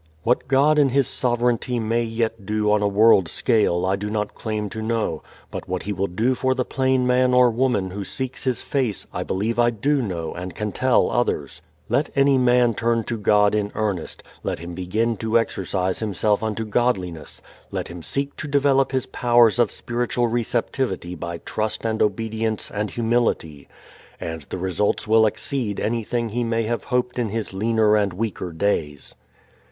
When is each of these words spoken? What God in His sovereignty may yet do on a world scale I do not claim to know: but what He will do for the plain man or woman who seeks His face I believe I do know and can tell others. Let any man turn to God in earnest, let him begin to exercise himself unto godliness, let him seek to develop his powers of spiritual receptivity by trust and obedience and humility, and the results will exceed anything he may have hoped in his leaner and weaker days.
What 0.23 0.47
God 0.47 0.79
in 0.79 0.89
His 0.89 1.07
sovereignty 1.07 1.79
may 1.79 2.01
yet 2.01 2.43
do 2.43 2.71
on 2.71 2.81
a 2.81 2.87
world 2.87 3.27
scale 3.27 3.85
I 3.85 3.95
do 3.95 4.09
not 4.09 4.33
claim 4.33 4.67
to 4.71 4.81
know: 4.81 5.21
but 5.51 5.67
what 5.69 5.83
He 5.83 5.93
will 5.93 6.07
do 6.07 6.33
for 6.33 6.55
the 6.55 6.65
plain 6.65 7.05
man 7.05 7.35
or 7.35 7.51
woman 7.51 7.91
who 7.91 8.03
seeks 8.03 8.43
His 8.43 8.63
face 8.63 9.05
I 9.13 9.21
believe 9.21 9.59
I 9.59 9.69
do 9.69 10.01
know 10.01 10.33
and 10.33 10.55
can 10.55 10.71
tell 10.71 11.11
others. 11.11 11.61
Let 11.87 12.09
any 12.15 12.39
man 12.39 12.73
turn 12.73 13.03
to 13.03 13.15
God 13.19 13.53
in 13.53 13.71
earnest, 13.75 14.23
let 14.41 14.57
him 14.57 14.73
begin 14.73 15.17
to 15.17 15.37
exercise 15.37 15.99
himself 15.99 16.41
unto 16.41 16.65
godliness, 16.65 17.39
let 17.71 17.87
him 17.87 18.01
seek 18.01 18.35
to 18.37 18.47
develop 18.47 18.91
his 18.91 19.05
powers 19.05 19.59
of 19.59 19.69
spiritual 19.71 20.25
receptivity 20.27 21.13
by 21.13 21.37
trust 21.37 21.85
and 21.85 22.01
obedience 22.01 22.71
and 22.71 22.89
humility, 22.89 23.67
and 24.19 24.47
the 24.49 24.57
results 24.57 25.07
will 25.07 25.27
exceed 25.27 25.79
anything 25.79 26.29
he 26.29 26.43
may 26.43 26.63
have 26.63 26.85
hoped 26.85 27.19
in 27.19 27.29
his 27.29 27.53
leaner 27.53 27.95
and 27.95 28.13
weaker 28.13 28.51
days. 28.51 29.13